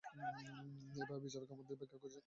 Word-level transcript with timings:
এভাবেই 0.93 1.21
বিচারক 1.23 1.49
আমাকে 1.51 1.71
ব্যাখ্যা 1.71 1.97
করেছেন। 2.01 2.19